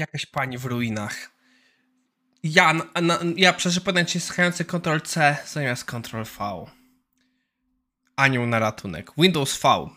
jakaś 0.00 0.26
pani 0.26 0.58
w 0.58 0.64
ruinach. 0.64 1.30
Ja, 2.42 2.72
na, 2.72 3.00
na, 3.00 3.18
ja 3.36 3.52
przeżyłem 3.52 3.94
naciskający 3.94 4.64
Ctrl-C 4.64 5.36
zamiast 5.46 5.84
Ctrl-V. 5.84 6.66
Anioł 8.16 8.46
na 8.46 8.58
ratunek. 8.58 9.10
Windows 9.18 9.60
V. 9.62 9.88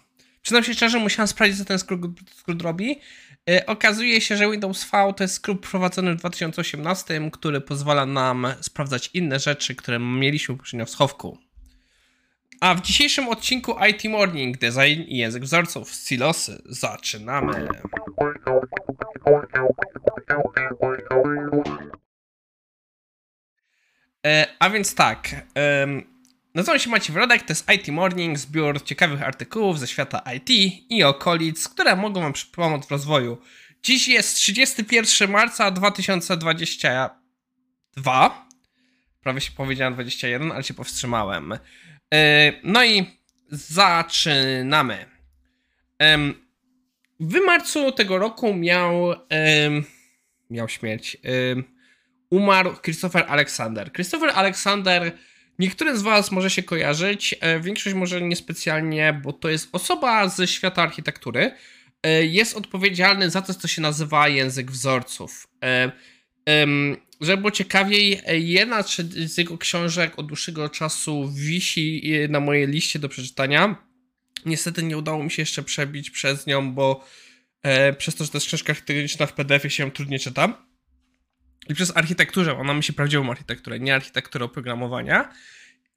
Przyznam 0.42 0.64
się 0.64 0.74
szczerze, 0.74 1.00
musiałem 1.00 1.28
sprawdzić, 1.28 1.58
co 1.58 1.66
ten 1.66 1.80
skrót, 1.80 2.62
robi. 2.62 3.00
Yy, 3.48 3.66
okazuje 3.66 4.22
się, 4.22 4.38
że 4.38 4.52
Windows 4.52 4.84
V 4.92 5.14
to 5.18 5.24
jest 5.24 5.34
skrót 5.34 5.62
prowadzony 5.62 6.14
w 6.14 6.16
2018, 6.16 7.30
który 7.32 7.62
pozwala 7.62 8.06
nam 8.06 8.48
sprawdzać 8.62 9.10
inne 9.14 9.40
rzeczy, 9.40 9.76
które 9.76 10.00
mieliśmy 10.00 10.58
poprzednio 10.58 10.86
w 10.86 10.90
schowku. 10.90 11.38
A 12.62 12.76
w 12.76 12.82
dzisiejszym 12.82 13.28
odcinku 13.28 13.76
IT 13.90 14.12
Morning 14.12 14.58
Design 14.58 15.02
i 15.02 15.18
język 15.18 15.44
wzorców 15.44 15.92
Silosy 15.92 16.62
zaczynamy. 16.66 17.68
E, 24.26 24.48
a 24.60 24.70
więc 24.70 24.96
tak. 24.96 25.30
E, 25.58 25.88
nazywam 26.56 26.80
się 26.80 26.90
Maciej 26.90 27.14
Wrodek, 27.14 27.42
to 27.42 27.52
jest 27.52 27.72
IT 27.72 27.88
Morning, 27.88 28.38
zbiór 28.38 28.84
ciekawych 28.84 29.24
artykułów 29.24 29.80
ze 29.80 29.88
świata 29.88 30.24
IT 30.36 30.50
i 30.90 31.04
okolic, 31.04 31.70
które 31.70 31.96
mogą 31.96 32.22
Wam 32.22 32.34
pomóc 32.56 32.88
w 32.88 32.92
rozwoju. 32.92 33.38
Dziś 33.84 34.08
jest 34.08 34.36
31 34.36 35.32
marca 35.32 35.72
2022. 35.72 38.48
Prawie 39.22 39.42
się 39.42 39.52
powiedziałem 39.52 39.94
21, 39.94 40.52
ale 40.52 40.64
się 40.64 40.74
powstrzymałem. 40.74 41.54
E, 42.14 42.54
no 42.64 42.86
i 42.86 43.06
zaczynamy. 43.50 45.06
W 47.20 47.40
marcu 47.46 47.92
tego 47.92 48.18
roku 48.18 48.54
miał 48.54 49.16
miał 50.50 50.70
śmierć. 50.70 51.18
Umarł 52.30 52.76
Christopher 52.82 53.26
Alexander. 53.28 53.92
Christopher 53.92 54.30
Alexander 54.36 55.12
Niektórym 55.60 55.98
z 55.98 56.02
Was 56.02 56.32
może 56.32 56.50
się 56.50 56.64
kojarzyć, 56.64 57.36
e, 57.42 57.60
większość 57.60 57.96
może 57.96 58.22
niespecjalnie, 58.22 59.22
bo 59.24 59.34
to 59.34 59.50
jest 59.50 59.70
osoba 59.72 60.30
ze 60.30 60.48
świata 60.48 60.82
architektury. 60.82 61.52
E, 62.04 62.26
jest 62.26 62.58
odpowiedzialny 62.58 63.30
za 63.30 63.42
to, 63.42 63.54
co 63.54 63.68
się 63.68 63.82
nazywa 63.82 64.28
język 64.28 64.72
wzorców. 64.72 65.48
Żeby 67.24 67.38
było 67.38 67.52
ciekawiej, 67.52 68.22
jedna 68.28 68.84
z 69.28 69.38
jego 69.38 69.58
książek 69.58 70.20
od 70.20 70.28
dłuższego 70.28 70.70
czasu 70.70 71.32
wisi 71.36 72.12
na 72.30 72.40
mojej 72.40 72.68
liście 72.68 73.00
do 73.00 73.10
przeczytania. 73.10 73.76
Niestety 74.46 74.84
nie 74.84 74.98
udało 74.98 75.24
mi 75.24 75.32
się 75.32 75.42
jeszcze 75.42 75.64
przebić 75.64 76.10
przez 76.10 76.48
nią, 76.48 76.74
bo 76.74 77.06
e, 77.62 77.94
przez 77.94 78.16
to, 78.16 78.24
że 78.24 78.32
to 78.32 78.38
jest 78.38 78.48
książka 78.48 78.74
architektoniczna 78.74 79.26
w 79.26 79.34
PDF-ie 79.34 79.72
się 79.72 79.84
ją 79.84 79.92
czytam. 80.20 80.54
I 81.70 81.76
przez 81.76 81.98
architekturę, 81.98 82.58
ona 82.58 82.74
myśli 82.74 82.94
prawdziwą 82.94 83.32
architekturę, 83.32 83.80
nie 83.80 83.96
architekturę 83.96 84.46
oprogramowania. 84.46 85.34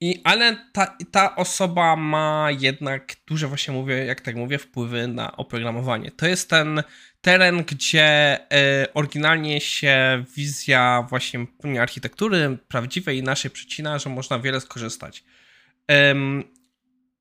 I, 0.01 0.21
ale 0.23 0.57
ta, 0.73 0.97
ta 1.11 1.35
osoba 1.35 1.95
ma 1.95 2.47
jednak 2.59 3.15
duże, 3.27 3.47
właśnie 3.47 3.73
mówię, 3.73 4.05
jak 4.05 4.21
tak 4.21 4.35
mówię, 4.35 4.57
wpływy 4.57 5.07
na 5.07 5.37
oprogramowanie. 5.37 6.11
To 6.11 6.27
jest 6.27 6.49
ten 6.49 6.83
teren, 7.21 7.63
gdzie 7.63 8.05
e, 8.51 8.93
oryginalnie 8.93 9.61
się 9.61 10.23
wizja 10.35 11.07
właśnie 11.09 11.45
architektury 11.81 12.57
prawdziwej 12.67 13.17
i 13.17 13.23
naszej 13.23 13.51
przecina, 13.51 13.99
że 13.99 14.09
można 14.09 14.39
wiele 14.39 14.61
skorzystać. 14.61 15.23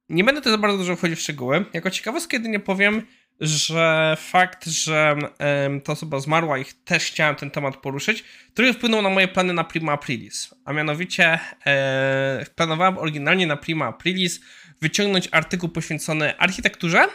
nie 0.08 0.24
będę 0.24 0.40
tutaj 0.40 0.52
za 0.52 0.58
bardzo 0.58 0.78
dużo 0.78 0.96
wchodzić 0.96 1.18
w 1.18 1.22
szczegóły. 1.22 1.64
Jako 1.72 1.90
ciekawostkę 1.90 2.36
jedynie 2.36 2.60
powiem, 2.60 3.06
że 3.40 4.16
fakt, 4.20 4.66
że 4.66 5.16
um, 5.64 5.80
ta 5.80 5.92
osoba 5.92 6.20
zmarła 6.20 6.58
i 6.58 6.64
też 6.84 7.04
chciałem 7.04 7.36
ten 7.36 7.50
temat 7.50 7.76
poruszyć, 7.76 8.24
trochę 8.54 8.72
wpłynął 8.72 9.02
na 9.02 9.10
moje 9.10 9.28
plany 9.28 9.52
na 9.52 9.64
Prima 9.64 9.92
Aprilis. 9.92 10.54
A 10.64 10.72
mianowicie 10.72 11.38
e, 11.66 12.46
planowałem 12.54 12.98
oryginalnie 12.98 13.46
na 13.46 13.56
Prima 13.56 13.86
Aprilis 13.86 14.40
wyciągnąć 14.80 15.28
artykuł 15.32 15.68
poświęcony 15.68 16.38
architekturze 16.38 17.08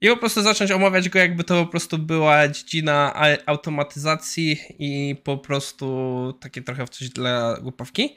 i 0.00 0.08
po 0.08 0.16
prostu 0.16 0.42
zacząć 0.42 0.70
omawiać 0.70 1.08
go, 1.08 1.18
jakby 1.18 1.44
to 1.44 1.64
po 1.64 1.70
prostu 1.70 1.98
była 1.98 2.48
dziedzina 2.48 3.14
automatyzacji 3.46 4.60
i 4.78 5.16
po 5.24 5.38
prostu 5.38 5.88
takie 6.40 6.62
trochę 6.62 6.88
coś 6.88 7.08
dla 7.08 7.56
głupawki. 7.62 8.16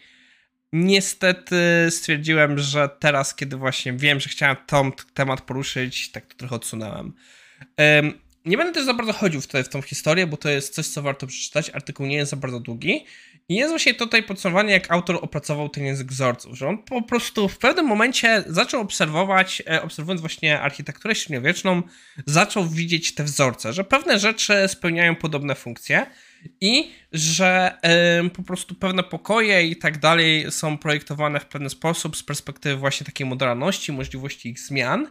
Niestety 0.74 1.56
stwierdziłem, 1.90 2.60
że 2.60 2.90
teraz, 3.00 3.36
kiedy 3.36 3.58
właśnie 3.58 3.94
wiem, 3.94 4.20
że 4.20 4.30
chciałem 4.30 4.56
ten 4.68 4.92
temat 5.14 5.42
poruszyć, 5.42 6.12
tak 6.12 6.26
to 6.26 6.36
trochę 6.36 6.56
odsunąłem. 6.56 7.14
Nie 8.46 8.58
będę 8.58 8.74
też 8.74 8.86
za 8.86 8.94
bardzo 8.94 9.14
chodził 9.14 9.42
te, 9.42 9.64
w 9.64 9.70
tą 9.70 9.82
historię, 9.82 10.28
bo 10.28 10.38
to 10.38 10.50
jest 10.50 10.74
coś, 10.74 10.88
co 10.88 11.02
warto 11.02 11.28
przeczytać. 11.28 11.70
Artykuł 11.70 12.06
nie 12.06 12.16
jest 12.16 12.32
za 12.32 12.38
bardzo 12.38 12.60
długi. 12.60 13.06
I 13.50 13.56
jest 13.56 13.70
właśnie 13.70 13.94
tutaj 13.94 14.24
podsumowanie, 14.24 14.74
jak 14.74 14.92
autor 14.92 15.20
opracował 15.22 15.70
ten 15.70 15.86
język 15.86 16.08
wzorców, 16.08 16.58
że 16.58 16.68
on 16.68 16.78
po 16.78 17.02
prostu 17.02 17.50
w 17.50 17.58
pewnym 17.58 17.86
momencie 17.86 18.44
zaczął 18.48 18.82
obserwować, 18.82 19.64
e, 19.68 19.82
obserwując 19.82 20.22
właśnie 20.22 20.62
architekturę 20.62 21.16
średniowieczną, 21.16 21.82
zaczął 22.26 22.70
widzieć 22.70 23.16
te 23.16 23.24
wzorce, 23.24 23.74
że 23.74 23.84
pewne 23.84 24.20
rzeczy 24.20 24.54
spełniają 24.68 25.16
podobne 25.16 25.56
funkcje 25.56 26.06
i 26.62 26.92
że 27.12 27.78
po 28.34 28.44
prostu 28.44 28.76
pewne 28.76 29.04
pokoje 29.04 29.68
i 29.68 29.76
tak 29.76 29.98
dalej 29.98 30.46
są 30.52 30.78
projektowane 30.78 31.40
w 31.40 31.46
pewien 31.46 31.70
sposób 31.70 32.18
z 32.18 32.24
perspektywy 32.24 32.76
właśnie 32.76 33.06
takiej 33.06 33.28
modalności, 33.28 33.92
możliwości 33.92 34.50
ich 34.50 34.60
zmian 34.60 35.08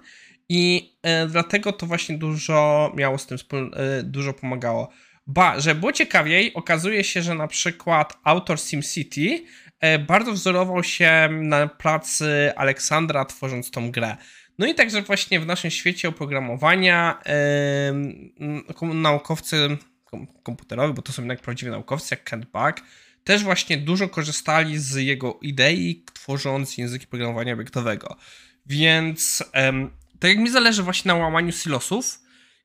i 0.49 0.93
e, 1.03 1.27
dlatego 1.27 1.73
to 1.73 1.87
właśnie 1.87 2.19
dużo 2.19 2.93
miało 2.97 3.19
z 3.19 3.27
tym 3.27 3.39
e, 3.53 4.03
dużo 4.03 4.33
pomagało. 4.33 4.89
Ba, 5.27 5.61
że 5.61 5.75
było 5.75 5.93
ciekawiej, 5.93 6.55
okazuje 6.55 7.05
się, 7.05 7.23
że 7.23 7.35
na 7.35 7.49
przykład 7.49 8.19
autor 8.25 8.61
SimCity 8.61 9.45
e, 9.81 9.99
bardzo 9.99 10.33
wzorował 10.33 10.85
się 10.85 11.29
na 11.33 11.67
pracy 11.67 12.53
Aleksandra 12.57 13.25
tworząc 13.25 13.71
tą 13.71 13.91
grę. 13.91 14.17
No 14.59 14.67
i 14.67 14.75
także 14.75 15.03
właśnie 15.03 15.41
w 15.41 15.47
naszym 15.47 15.71
świecie 15.71 16.09
oprogramowania 16.09 17.23
naukowcy 18.95 19.77
komputerowi, 20.43 20.95
bo 20.95 21.03
to 21.03 21.13
są 21.13 21.23
jednak 21.23 21.41
prawdziwi 21.41 21.71
naukowcy, 21.71 22.15
jak 22.15 22.25
Kent 22.25 22.45
Buck, 22.45 22.87
też 23.25 23.43
właśnie 23.43 23.77
dużo 23.77 24.09
korzystali 24.09 24.79
z 24.79 24.95
jego 24.95 25.39
idei, 25.43 26.05
tworząc 26.13 26.79
języki 26.79 27.07
programowania 27.07 27.55
obiektowego. 27.55 28.17
Więc 28.67 29.45
tak 30.23 30.31
jak 30.31 30.39
mi 30.39 30.51
zależy 30.51 30.83
właśnie 30.83 31.09
na 31.09 31.15
łamaniu 31.15 31.53
silosów 31.53 32.21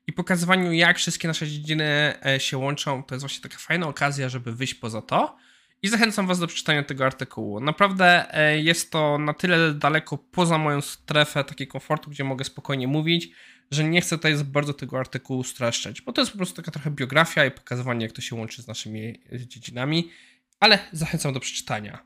i 0.06 0.12
pokazywaniu, 0.12 0.72
jak 0.72 0.98
wszystkie 0.98 1.28
nasze 1.28 1.48
dziedziny 1.48 2.14
e, 2.26 2.40
się 2.40 2.58
łączą, 2.58 3.02
to 3.02 3.14
jest 3.14 3.22
właśnie 3.22 3.42
taka 3.42 3.58
fajna 3.58 3.88
okazja, 3.88 4.28
żeby 4.28 4.52
wyjść 4.52 4.74
poza 4.74 5.02
to. 5.02 5.36
I 5.82 5.88
zachęcam 5.88 6.26
Was 6.26 6.38
do 6.38 6.46
przeczytania 6.46 6.82
tego 6.82 7.06
artykułu. 7.06 7.60
Naprawdę 7.60 8.34
e, 8.34 8.60
jest 8.60 8.90
to 8.90 9.18
na 9.18 9.34
tyle 9.34 9.74
daleko 9.74 10.18
poza 10.18 10.58
moją 10.58 10.80
strefę 10.80 11.44
takiego 11.44 11.72
komfortu, 11.72 12.10
gdzie 12.10 12.24
mogę 12.24 12.44
spokojnie 12.44 12.88
mówić, 12.88 13.30
że 13.70 13.84
nie 13.84 14.00
chcę 14.00 14.16
tutaj 14.16 14.44
bardzo 14.44 14.74
tego 14.74 14.98
artykułu 14.98 15.44
streszczać, 15.44 16.00
bo 16.00 16.12
to 16.12 16.20
jest 16.20 16.32
po 16.32 16.38
prostu 16.38 16.56
taka 16.56 16.70
trochę 16.70 16.90
biografia 16.90 17.44
i 17.44 17.50
pokazywanie, 17.50 18.06
jak 18.06 18.12
to 18.12 18.20
się 18.20 18.36
łączy 18.36 18.62
z 18.62 18.66
naszymi 18.66 19.20
dziedzinami, 19.32 20.10
ale 20.60 20.78
zachęcam 20.92 21.32
do 21.32 21.40
przeczytania. 21.40 21.98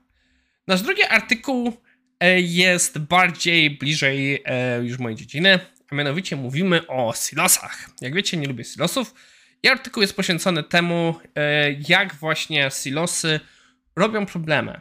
Nasz 0.66 0.82
drugi 0.82 1.02
artykuł 1.02 1.72
E, 1.72 1.91
jest 2.30 2.98
bardziej 2.98 3.70
bliżej 3.70 4.42
e, 4.44 4.84
już 4.84 4.98
mojej 4.98 5.16
dziedziny, 5.16 5.58
a 5.90 5.94
mianowicie 5.94 6.36
mówimy 6.36 6.86
o 6.86 7.14
silosach. 7.16 7.90
Jak 8.00 8.14
wiecie, 8.14 8.36
nie 8.36 8.46
lubię 8.46 8.64
silosów 8.64 9.14
i 9.62 9.68
artykuł 9.68 10.00
jest 10.00 10.16
poświęcony 10.16 10.62
temu, 10.62 11.14
e, 11.34 11.72
jak 11.88 12.14
właśnie 12.14 12.70
silosy 12.82 13.40
robią 13.96 14.26
problemy. 14.26 14.80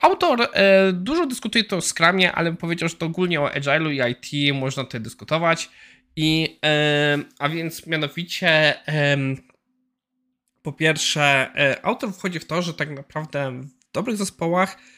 Autor 0.00 0.48
dużo 0.92 1.26
dyskutuje 1.26 1.64
to 1.64 1.76
o 1.76 1.80
Scrumie, 1.80 2.32
ale 2.32 2.52
powiedział, 2.52 2.88
że 2.88 2.94
to 2.94 3.06
ogólnie 3.06 3.40
o 3.40 3.48
Agile'u 3.48 3.92
i 3.92 4.12
IT 4.12 4.54
można 4.54 4.84
tutaj 4.84 5.00
dyskutować. 5.00 5.70
I, 6.16 6.58
a 7.38 7.48
więc 7.48 7.86
mianowicie 7.86 8.74
po 10.62 10.72
pierwsze, 10.72 11.50
autor 11.82 12.12
wchodzi 12.12 12.38
w 12.38 12.46
to, 12.46 12.62
że 12.62 12.74
tak 12.74 12.90
naprawdę 12.90 13.62
w 13.90 13.92
dobrych 13.92 14.16
zespołach 14.16 14.76
E, 14.76 14.97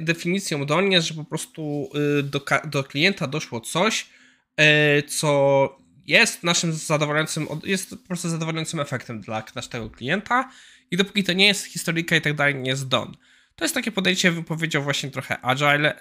definicją 0.00 0.66
Doni 0.66 0.92
jest, 0.92 1.06
że 1.06 1.14
po 1.14 1.24
prostu 1.24 1.90
y, 2.18 2.22
do, 2.22 2.40
do 2.64 2.84
klienta 2.84 3.26
doszło 3.26 3.60
coś, 3.60 4.06
e, 4.56 5.02
co 5.02 5.86
jest 6.06 6.42
naszym 6.42 6.72
zadowalającym, 6.72 7.46
jest 7.64 7.90
po 7.90 7.96
prostu 7.96 8.28
zadowalającym 8.28 8.80
efektem 8.80 9.20
dla 9.20 9.44
naszego 9.54 9.90
klienta 9.90 10.50
i 10.90 10.96
dopóki 10.96 11.24
to 11.24 11.32
nie 11.32 11.46
jest 11.46 11.64
historyjka 11.64 12.16
i 12.16 12.20
tak 12.20 12.34
dalej, 12.34 12.54
nie 12.54 12.70
jest 12.70 12.88
don. 12.88 13.16
To 13.56 13.64
jest 13.64 13.74
takie 13.74 13.92
podejście, 13.92 14.30
wypowiedział 14.30 14.82
właśnie 14.82 15.10
trochę 15.10 15.40
agile 15.40 15.98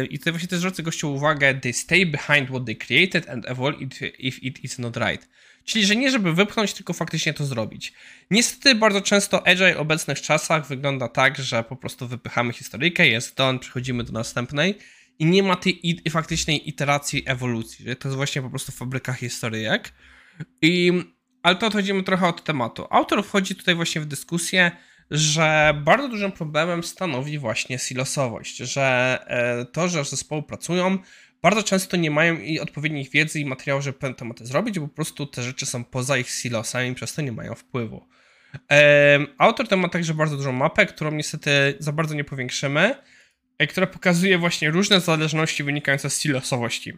yy, 0.00 0.06
i 0.06 0.18
tutaj 0.18 0.32
właśnie 0.32 0.48
też 0.48 0.58
zwrócę 0.58 0.82
gościu 0.82 1.14
uwagę, 1.14 1.54
they 1.54 1.72
stay 1.72 2.06
behind 2.06 2.48
what 2.48 2.64
they 2.66 2.76
created 2.76 3.28
and 3.28 3.46
evolve 3.46 3.80
if 4.18 4.38
it 4.42 4.64
is 4.64 4.78
not 4.78 4.96
right. 4.96 5.28
Czyli, 5.66 5.86
że 5.86 5.96
nie 5.96 6.10
żeby 6.10 6.32
wypchnąć, 6.32 6.72
tylko 6.72 6.92
faktycznie 6.92 7.34
to 7.34 7.44
zrobić. 7.44 7.92
Niestety 8.30 8.74
bardzo 8.74 9.00
często 9.00 9.46
Agile 9.46 9.74
w 9.74 9.78
obecnych 9.78 10.20
czasach 10.20 10.66
wygląda 10.66 11.08
tak, 11.08 11.38
że 11.38 11.64
po 11.64 11.76
prostu 11.76 12.08
wypychamy 12.08 12.52
historyjkę, 12.52 13.08
jest 13.08 13.36
done, 13.36 13.58
przechodzimy 13.58 14.04
do 14.04 14.12
następnej 14.12 14.78
i 15.18 15.24
nie 15.24 15.42
ma 15.42 15.56
tej 15.56 16.02
faktycznej 16.10 16.68
iteracji 16.68 17.22
ewolucji, 17.26 17.84
że 17.84 17.96
to 17.96 18.08
jest 18.08 18.16
właśnie 18.16 18.42
po 18.42 18.50
prostu 18.50 18.72
fabryka 18.72 19.12
historyjek. 19.12 19.92
I 20.62 20.92
ale 21.42 21.56
to 21.56 21.66
odchodzimy 21.66 22.02
trochę 22.02 22.28
od 22.28 22.44
tematu. 22.44 22.86
Autor 22.90 23.24
wchodzi 23.24 23.54
tutaj 23.54 23.74
właśnie 23.74 24.00
w 24.00 24.06
dyskusję, 24.06 24.70
że 25.10 25.74
bardzo 25.84 26.08
dużym 26.08 26.32
problemem 26.32 26.82
stanowi 26.82 27.38
właśnie 27.38 27.78
silosowość, 27.78 28.56
że 28.56 29.18
e, 29.26 29.64
to, 29.64 29.88
że 29.88 30.04
zespoły 30.04 30.42
pracują, 30.42 30.98
bardzo 31.42 31.62
często 31.62 31.96
nie 31.96 32.10
mają 32.10 32.38
i 32.38 32.60
odpowiednich 32.60 33.10
wiedzy 33.10 33.40
i 33.40 33.44
materiałów, 33.44 33.84
żeby 33.84 33.98
pewne 33.98 34.16
tematy 34.16 34.46
zrobić, 34.46 34.78
bo 34.78 34.88
po 34.88 34.94
prostu 34.94 35.26
te 35.26 35.42
rzeczy 35.42 35.66
są 35.66 35.84
poza 35.84 36.18
ich 36.18 36.30
silosami, 36.30 36.94
przez 36.94 37.14
to 37.14 37.22
nie 37.22 37.32
mają 37.32 37.54
wpływu. 37.54 38.06
Autor 39.38 39.68
ten 39.68 39.78
ma 39.80 39.88
także 39.88 40.14
bardzo 40.14 40.36
dużą 40.36 40.52
mapę, 40.52 40.86
którą 40.86 41.10
niestety 41.10 41.50
za 41.78 41.92
bardzo 41.92 42.14
nie 42.14 42.24
powiększymy, 42.24 42.94
e, 43.58 43.66
która 43.66 43.86
pokazuje 43.86 44.38
właśnie 44.38 44.70
różne 44.70 45.00
zależności 45.00 45.64
wynikające 45.64 46.10
z 46.10 46.20
silosowości. 46.20 46.92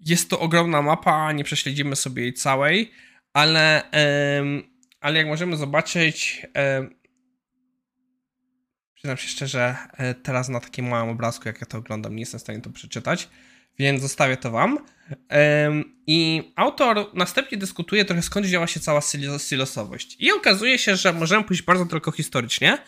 Jest 0.00 0.30
to 0.30 0.40
ogromna 0.40 0.82
mapa, 0.82 1.32
nie 1.32 1.44
prześledzimy 1.44 1.96
sobie 1.96 2.22
jej 2.22 2.34
całej, 2.34 2.90
ale, 3.32 3.82
ale 5.00 5.18
jak 5.18 5.26
możemy 5.26 5.56
zobaczyć, 5.56 6.46
przyznam 9.04 9.16
się 9.16 9.28
szczerze, 9.28 9.76
e, 9.92 10.14
teraz 10.14 10.48
na 10.48 10.60
takim 10.60 10.88
małym 10.88 11.10
obrazku, 11.10 11.48
jak 11.48 11.60
ja 11.60 11.66
to 11.66 11.78
oglądam, 11.78 12.14
nie 12.16 12.22
jestem 12.22 12.38
w 12.38 12.42
stanie 12.42 12.60
to 12.60 12.70
przeczytać, 12.70 13.28
więc 13.78 14.02
zostawię 14.02 14.36
to 14.36 14.50
wam. 14.50 14.78
I 16.06 16.52
autor 16.56 17.10
następnie 17.14 17.58
dyskutuje 17.58 18.04
trochę 18.04 18.22
skąd 18.22 18.46
działa 18.46 18.66
się 18.66 18.80
cała 18.80 19.00
silosowość. 19.38 20.16
I 20.18 20.32
okazuje 20.32 20.78
się, 20.78 20.96
że 20.96 21.12
możemy 21.12 21.44
pójść 21.44 21.62
bardzo 21.62 21.86
tylko 21.86 22.12
historycznie, 22.12 22.78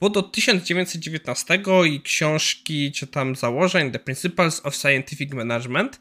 bo 0.00 0.10
do 0.10 0.22
1919 0.22 1.62
i 1.86 2.00
książki 2.00 2.92
czy 2.92 3.06
tam 3.06 3.36
założeń 3.36 3.90
The 3.90 3.98
Principles 3.98 4.60
of 4.64 4.76
Scientific 4.76 5.32
Management, 5.32 6.00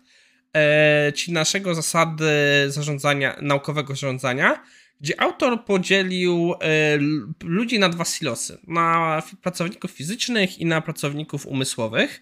e, 0.53 1.11
czyli 1.11 1.33
naszego 1.33 1.75
zasady 1.75 2.25
zarządzania, 2.67 3.35
naukowego 3.41 3.95
zarządzania, 3.95 4.63
gdzie 5.01 5.21
autor 5.21 5.65
podzielił 5.65 6.53
e, 6.53 6.97
ludzi 7.43 7.79
na 7.79 7.89
dwa 7.89 8.05
silosy, 8.05 8.57
na 8.67 9.23
pracowników 9.41 9.91
fizycznych 9.91 10.59
i 10.59 10.65
na 10.65 10.81
pracowników 10.81 11.45
umysłowych. 11.45 12.21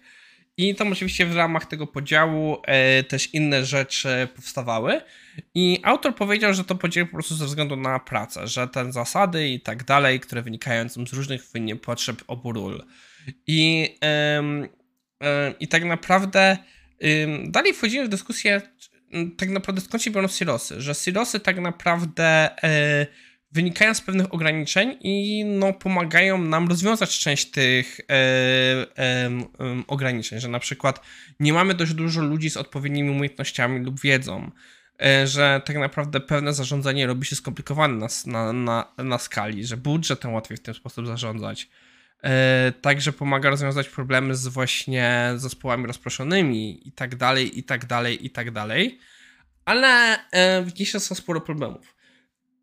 I 0.56 0.74
tam 0.74 0.92
oczywiście 0.92 1.26
w 1.26 1.36
ramach 1.36 1.66
tego 1.66 1.86
podziału 1.86 2.56
e, 2.64 3.02
też 3.02 3.34
inne 3.34 3.64
rzeczy 3.64 4.28
powstawały. 4.36 5.00
I 5.54 5.80
autor 5.82 6.14
powiedział, 6.14 6.54
że 6.54 6.64
to 6.64 6.74
podzielił 6.74 7.06
po 7.06 7.12
prostu 7.12 7.34
ze 7.34 7.46
względu 7.46 7.76
na 7.76 7.98
pracę, 7.98 8.46
że 8.46 8.68
te 8.68 8.92
zasady 8.92 9.48
i 9.48 9.60
tak 9.60 9.84
dalej, 9.84 10.20
które 10.20 10.42
wynikają 10.42 10.88
z 10.88 11.12
różnych 11.12 11.42
potrzeb 11.82 12.22
obu 12.26 12.52
ról. 12.52 12.84
I, 13.46 13.94
i 15.60 15.68
tak 15.68 15.84
naprawdę 15.84 16.58
dalej 17.48 17.74
wchodzimy 17.74 18.06
w 18.06 18.08
dyskusję, 18.08 18.62
tak 19.36 19.48
naprawdę 19.48 19.80
skąd 19.80 20.02
się 20.02 20.10
biorą 20.10 20.28
silosy, 20.28 20.80
że 20.80 20.94
silosy 20.94 21.40
tak 21.40 21.60
naprawdę 21.60 22.50
e, 22.64 23.06
wynikają 23.52 23.94
z 23.94 24.00
pewnych 24.00 24.34
ograniczeń 24.34 24.96
i 25.00 25.44
no, 25.44 25.72
pomagają 25.72 26.38
nam 26.38 26.68
rozwiązać 26.68 27.18
część 27.18 27.50
tych 27.50 28.00
e, 28.00 28.14
e, 28.98 29.30
ograniczeń, 29.86 30.40
że 30.40 30.48
na 30.48 30.58
przykład 30.58 31.00
nie 31.40 31.52
mamy 31.52 31.74
dość 31.74 31.94
dużo 31.94 32.22
ludzi 32.22 32.50
z 32.50 32.56
odpowiednimi 32.56 33.10
umiejętnościami 33.10 33.84
lub 33.84 34.00
wiedzą, 34.00 34.50
e, 35.02 35.26
że 35.26 35.62
tak 35.64 35.76
naprawdę 35.76 36.20
pewne 36.20 36.52
zarządzanie 36.52 37.06
robi 37.06 37.26
się 37.26 37.36
skomplikowane 37.36 37.94
na, 37.94 38.08
na, 38.26 38.52
na, 38.52 39.04
na 39.04 39.18
skali, 39.18 39.66
że 39.66 39.76
budżetem 39.76 40.32
łatwiej 40.32 40.56
w 40.56 40.62
ten 40.62 40.74
sposób 40.74 41.06
zarządzać. 41.06 41.68
E, 42.22 42.72
także 42.80 43.12
pomaga 43.12 43.50
rozwiązać 43.50 43.88
problemy 43.88 44.34
z 44.34 44.48
właśnie 44.48 45.32
zespołami 45.36 45.86
rozproszonymi 45.86 46.88
i 46.88 46.92
tak 46.92 47.16
dalej, 47.16 47.58
i 47.58 47.62
tak 47.62 47.86
dalej, 47.86 48.26
i 48.26 48.30
tak 48.30 48.50
dalej. 48.50 48.98
Ale 49.64 50.18
e, 50.32 50.64
jeszcze 50.78 51.00
są 51.00 51.14
sporo 51.14 51.40
problemów. 51.40 51.98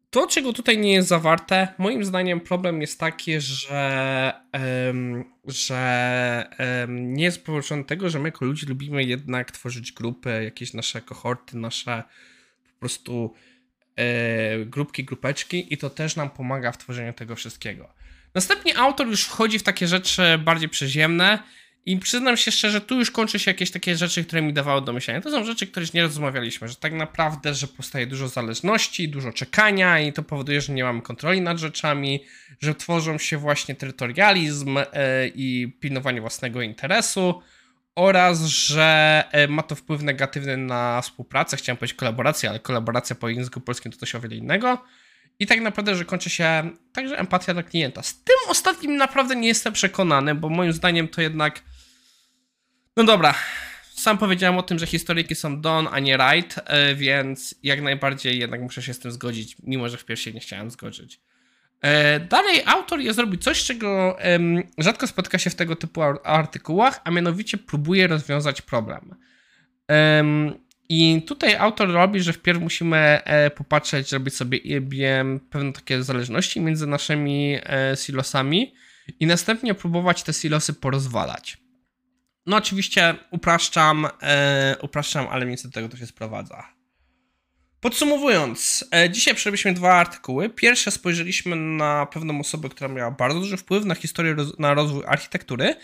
To, 0.10 0.28
czego 0.28 0.54
tutaj 0.54 0.78
nie 0.78 0.94
jest 0.94 1.07
zawarte, 1.07 1.68
moim 1.78 2.06
zdaniem 2.06 2.42
problem 2.42 2.81
jest 2.81 3.00
taki, 3.00 3.42
że, 3.42 4.34
że 5.46 6.50
nie 6.88 7.24
jest 7.24 7.46
połączony 7.46 7.84
tego, 7.84 8.10
że 8.10 8.19
my 8.19 8.28
jako 8.28 8.46
ludzie 8.46 8.68
lubimy 8.68 9.04
jednak 9.04 9.51
tworzyć 9.51 9.92
grupy, 9.92 10.44
jakieś 10.44 10.74
nasze 10.74 11.01
kohorty, 11.01 11.58
nasze 11.58 12.04
po 12.74 12.80
prostu 12.80 13.34
e, 13.96 14.66
grupki, 14.66 15.04
grupeczki 15.04 15.74
i 15.74 15.78
to 15.78 15.90
też 15.90 16.16
nam 16.16 16.30
pomaga 16.30 16.72
w 16.72 16.78
tworzeniu 16.78 17.13
tego 17.13 17.36
wszystkiego. 17.36 17.94
Następnie 18.36 18.78
autor 18.78 19.08
już 19.08 19.24
wchodzi 19.24 19.60
w 19.60 19.64
takie 19.64 19.88
rzeczy 19.88 20.38
bardziej 20.38 20.70
przyziemne 20.70 21.40
i 21.86 21.98
przyznam 21.98 22.38
się 22.38 22.52
szczerze, 22.52 22.82
tu 22.82 23.00
już 23.00 23.12
kończy 23.12 23.40
się 23.40 23.52
jakieś 23.52 23.72
takie 23.72 23.96
rzeczy, 23.96 24.26
które 24.26 24.42
mi 24.42 24.54
dawały 24.54 24.82
do 24.82 24.94
myślenia. 24.94 25.22
To 25.22 25.32
są 25.32 25.46
rzeczy, 25.46 25.68
które 25.68 25.86
nie 25.94 26.02
rozmawialiśmy, 26.02 26.68
że 26.68 26.76
tak 26.76 26.94
naprawdę, 26.94 27.54
że 27.54 27.68
powstaje 27.68 28.08
dużo 28.08 28.28
zależności, 28.28 29.10
dużo 29.10 29.34
czekania 29.34 30.00
i 30.00 30.14
to 30.14 30.24
powoduje, 30.24 30.62
że 30.62 30.74
nie 30.74 30.84
mamy 30.84 31.02
kontroli 31.02 31.42
nad 31.42 31.58
rzeczami, 31.58 32.24
że 32.62 32.76
tworzą 32.76 33.18
się 33.18 33.38
właśnie 33.38 33.76
terytorializm 33.76 34.76
yy, 34.76 34.84
i 35.36 35.78
pilnowanie 35.80 36.22
własnego 36.22 36.62
interesu 36.62 37.42
oraz, 37.96 38.46
że 38.46 39.24
yy, 39.34 39.48
ma 39.48 39.64
to 39.64 39.76
wpływ 39.76 40.02
negatywny 40.02 40.58
na 40.58 41.02
współpracę. 41.02 41.58
Chciałem 41.58 41.78
powiedzieć 41.78 41.98
kolaborację, 41.98 42.50
ale 42.50 42.60
kolaboracja 42.60 43.16
po 43.16 43.30
języku 43.30 43.62
polskim 43.62 43.92
to 43.92 43.98
coś 43.98 44.16
o 44.16 44.20
wiele 44.20 44.36
innego. 44.36 44.84
I 45.40 45.48
tak 45.48 45.62
naprawdę, 45.62 45.96
że 45.96 46.06
kończy 46.06 46.30
się 46.30 46.70
także 46.94 47.20
empatia 47.20 47.54
dla 47.54 47.64
klienta. 47.64 48.04
Z 48.04 48.24
tym 48.24 48.36
ostatnim 48.48 48.98
naprawdę 48.98 49.36
nie 49.36 49.48
jestem 49.48 49.74
przekonany, 49.74 50.36
bo 50.36 50.50
moim 50.50 50.74
zdaniem 50.74 51.08
to 51.08 51.22
jednak 51.22 51.62
no 52.98 53.04
dobra, 53.04 53.36
sam 53.94 54.18
powiedziałem 54.18 54.58
o 54.58 54.64
tym, 54.64 54.80
że 54.80 54.88
historyki 54.88 55.36
są 55.36 55.62
Don, 55.62 55.88
a 55.92 56.00
nie 56.00 56.18
Right, 56.18 56.60
e, 56.66 56.96
więc 56.96 57.56
jak 57.64 57.82
najbardziej 57.82 58.40
jednak 58.40 58.62
muszę 58.62 58.82
się 58.82 58.94
z 58.94 59.00
tym 59.00 59.12
zgodzić, 59.12 59.58
mimo 59.64 59.90
że 59.90 59.98
w 59.98 60.06
pierwszej 60.06 60.34
nie 60.34 60.40
chciałem 60.40 60.72
zgodzić. 60.72 61.20
E, 61.82 62.20
dalej 62.20 62.62
autor 62.66 63.00
je 63.00 63.14
zrobi 63.14 63.38
coś, 63.38 63.64
czego 63.64 64.18
rzadko 64.78 65.08
spotyka 65.08 65.38
się 65.38 65.50
w 65.50 65.56
tego 65.56 65.76
typu 65.76 66.02
artykułach, 66.24 67.02
a 67.04 67.12
mianowicie 67.12 67.58
próbuje 67.58 68.08
rozwiązać 68.08 68.62
problem. 68.62 69.16
I 70.90 71.22
tutaj 71.28 71.56
autor 71.56 71.92
robi, 71.92 72.22
że 72.22 72.34
wpierw 72.34 72.62
musimy 72.62 72.98
e, 72.98 73.50
popatrzeć, 73.50 74.10
zrobić 74.10 74.36
sobie 74.36 74.60
pewne 75.50 75.74
takie 75.74 76.04
zależności 76.04 76.62
między 76.62 76.88
naszymi 76.88 77.58
silosami 78.06 78.74
i 79.20 79.26
następnie 79.26 79.74
próbować 79.74 80.24
te 80.24 80.34
silosy 80.34 80.74
porozwalać. 80.74 81.58
No 82.46 82.58
oczywiście 82.58 83.16
upraszczam, 83.32 84.08
e, 84.22 84.76
upraszczam, 84.82 85.28
ale 85.28 85.46
niestety 85.46 85.72
do 85.72 85.74
tego 85.74 85.90
to 85.90 85.98
się 85.98 86.08
sprowadza. 86.08 86.76
Podsumowując, 87.80 88.86
e, 88.96 89.10
dzisiaj 89.10 89.36
przerobiliśmy 89.36 89.74
dwa 89.74 89.94
artykuły. 89.94 90.50
Pierwsze 90.50 90.92
spojrzeliśmy 90.92 91.56
na 91.56 92.06
pewną 92.06 92.39
osobę, 92.39 92.70
która 92.70 92.88
miała 92.89 93.12
bardzo 93.12 93.39
duży 93.39 93.58
wpływ 93.58 93.86
na 93.86 93.96
historię, 93.96 94.36
na 94.60 94.74
rozwój 94.74 95.04
architektury 95.08 95.75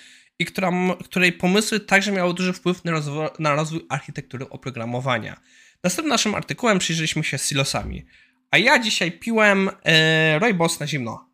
i 0.41 0.45
która, 0.45 0.71
której 1.03 1.33
pomysły 1.33 1.79
także 1.79 2.11
miały 2.11 2.33
duży 2.33 2.53
wpływ 2.53 2.85
na 2.85 2.91
rozwój, 2.91 3.25
na 3.39 3.55
rozwój 3.55 3.85
architektury 3.89 4.49
oprogramowania. 4.49 5.41
Następnym 5.83 6.09
naszym 6.09 6.35
artykułem 6.35 6.79
przyjrzeliśmy 6.79 7.23
się 7.23 7.37
silosami. 7.37 8.05
A 8.51 8.57
ja 8.57 8.79
dzisiaj 8.79 9.11
piłem 9.11 9.69
e, 9.83 10.39
Roybos 10.39 10.79
na 10.79 10.87
zimno. 10.87 11.29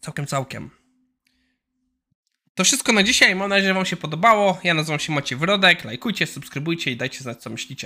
Całkiem, 0.00 0.26
całkiem. 0.26 0.70
To 2.54 2.64
wszystko 2.64 2.92
na 2.92 3.02
dzisiaj. 3.02 3.34
Mam 3.34 3.48
nadzieję, 3.50 3.68
że 3.68 3.74
Wam 3.74 3.86
się 3.86 3.96
podobało. 3.96 4.60
Ja 4.64 4.74
nazywam 4.74 5.00
się 5.00 5.12
Maciej 5.12 5.38
Wrodek. 5.38 5.84
Lajkujcie, 5.84 6.26
subskrybujcie 6.26 6.90
i 6.90 6.96
dajcie 6.96 7.18
znać, 7.18 7.42
co 7.42 7.50
myślicie. 7.50 7.80